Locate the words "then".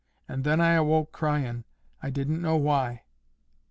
0.43-0.59